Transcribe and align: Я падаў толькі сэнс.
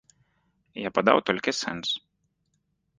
Я 0.87 0.93
падаў 0.97 1.17
толькі 1.29 1.57
сэнс. 1.61 1.87